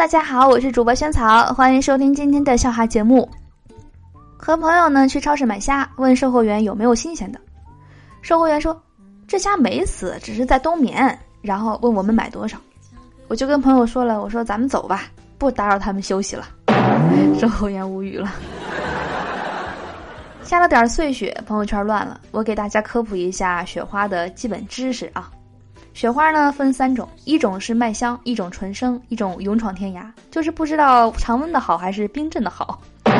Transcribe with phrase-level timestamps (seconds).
[0.00, 3.28] 大家好，我是主播萱草，欢迎收听今天的笑话节目。
[4.38, 7.38] 和朋友呢去超市买虾，问售货员有没有新鲜的。
[8.22, 8.82] 售货员说
[9.28, 12.56] ：“这虾没死，只是在冬眠。”然后问我们买多少，
[13.28, 15.02] 我就跟朋友说了：“我说咱们走吧，
[15.36, 16.48] 不打扰他们休息了。
[17.38, 18.32] ”售货员无语了。
[20.42, 22.18] 下了点碎雪，朋友圈乱了。
[22.30, 25.30] 我给大家科普一下雪花的基本知识啊。
[25.92, 30.02] 雪花呢分三种，一种是麦香，一种纯生，一种勇闯天涯。
[30.30, 32.80] 就是不知道常温的好还是冰镇的好。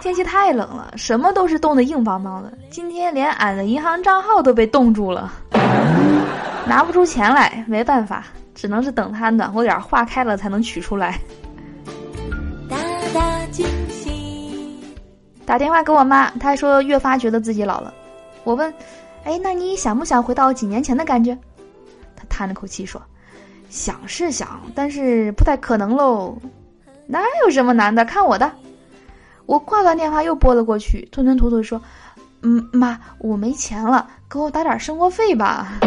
[0.00, 2.52] 天气太冷了，什么都是冻得硬邦邦的。
[2.70, 5.32] 今天连俺的银行账号都被冻住了，
[6.66, 11.18] 拿不出钱来，没办法，只能是等它暖和点化开了才能取出来。
[12.68, 12.76] 大
[13.14, 14.78] 大惊喜！
[15.46, 17.92] 打电话给我妈，她说越发觉得自己老了。
[18.44, 18.72] 我问。
[19.24, 21.36] 哎，那你想不想回到几年前的感觉？
[22.14, 23.02] 他叹了口气说
[23.70, 26.36] ：“想是想，但是不太可能喽。
[27.06, 28.04] 哪有什么难的？
[28.04, 28.50] 看我的！”
[29.46, 31.80] 我挂断电话又拨了过去，吞吞吐吐说
[32.42, 35.72] ：“嗯，妈，我没钱了，给我打点生活费吧。”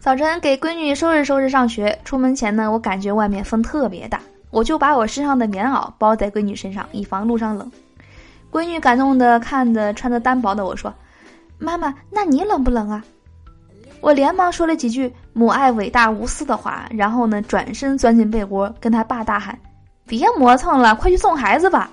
[0.00, 4.20] 早晨给闺女收拾收拾上学，出门前呢，我感觉外面风特别大，
[4.50, 7.70] 我就把我身上的棉袄包在闺女身上，以防路上冷。
[8.50, 10.92] 闺女感动的看着穿着单薄的我说
[11.58, 13.04] ：“妈妈，那你冷不冷啊？”
[14.00, 19.58] 我连忙说了几句母爱伟大无私的话，然后呢，转身钻进被窝，跟他爸大喊
[20.06, 21.90] ：“别磨蹭了，快去送孩子吧！”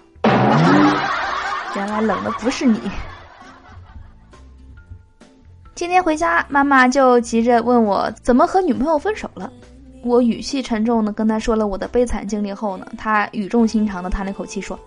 [1.76, 2.80] 原来冷的不是你。
[5.74, 9.52] 今天回家，妈妈就急着问我怎么和女朋友分手了。
[10.04, 14.80] 我语气沉重的跟她说了我的悲惨经历后呢，她语重心长的叹了口气说。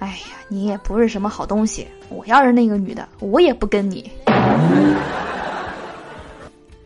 [0.00, 1.86] 哎呀，你也不是什么好东西！
[2.08, 4.10] 我要是那个女的，我也不跟你。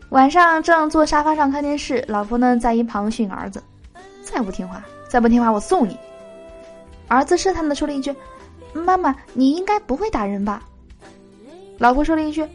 [0.09, 3.63] 晚上正坐沙发上看电视，老婆呢在一旁训儿子
[4.21, 5.97] ：“再不听话，再不听话，我揍你！”
[7.07, 8.13] 儿子试探的说了一句
[8.73, 10.61] ：“妈妈，你应该不会打人吧？”
[11.79, 12.45] 老婆说了一句：“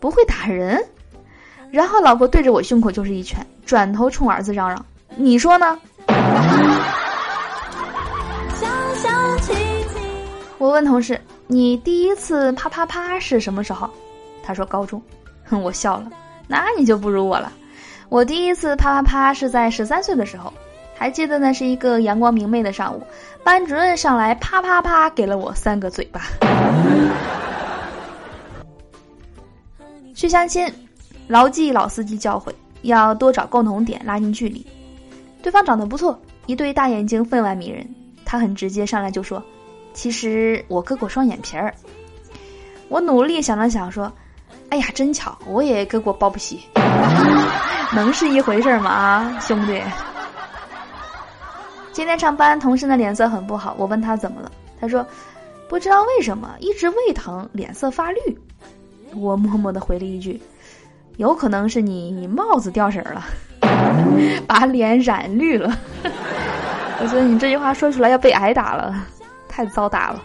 [0.00, 0.82] 不会打人。”
[1.70, 4.84] 然后老婆对着我胸口就是一拳，转头冲儿子嚷嚷
[5.16, 5.78] ：“你说呢？”
[10.66, 13.88] 我问同事：“你第一次啪啪啪是什么时候？”
[14.42, 15.00] 他说：“高中。”
[15.48, 16.10] 哼，我笑了。
[16.48, 17.52] 那你就不如我了。
[18.08, 20.52] 我第一次啪啪啪是在十三岁的时候，
[20.96, 23.00] 还记得那是一个阳光明媚的上午，
[23.44, 26.22] 班主任上来啪啪啪给了我三个嘴巴。
[30.16, 30.68] 去相亲，
[31.28, 34.66] 牢记老司机教诲，要多找共同点拉近距离。
[35.42, 37.88] 对方长得不错，一对大眼睛分外迷人。
[38.24, 39.40] 他很直接，上来就说。
[39.96, 41.74] 其实我割过双眼皮儿，
[42.88, 44.12] 我努力想了想说
[44.68, 46.60] ：“哎呀，真巧，我也割过包皮，
[47.96, 48.90] 能是一回事吗？
[48.90, 49.80] 啊，兄弟！”
[51.92, 55.04] 今天上班，同事的脸色很不好，我问他怎么了，他说
[55.66, 58.20] ：“不知道为什么，一直胃疼，脸色发绿。”
[59.16, 60.38] 我默默的回了一句
[61.16, 63.24] ：“有可能是你帽子掉色了，
[64.46, 65.74] 把脸染绿了。”
[67.00, 68.94] 我觉得你这句话说出来要被挨打了。
[69.56, 70.22] 太遭打了。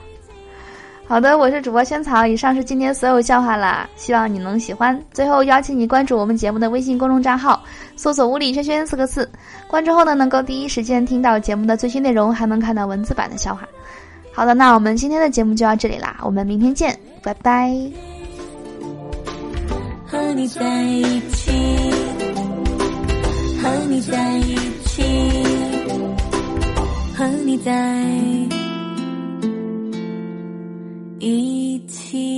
[1.07, 5.01] 好的，我是主播萱草，以上是今天所有笑话啦，希望你能喜欢。
[5.13, 7.63] 最后邀请你关注我们节目的微信公众账号，
[7.95, 9.29] 搜索“屋里轩轩”四个字，
[9.69, 13.67] 关注后呢，能够第一时间听到节目的最新内容，还能看到文字版的笑话。
[14.33, 17.73] 好的，那我们今天的节目就到这里啦，我们明天见，拜拜。
[20.07, 21.51] 和你在一起，
[23.61, 24.55] 和你在一
[24.85, 25.03] 起，
[27.15, 27.71] 和你在。
[31.87, 32.30] 七起。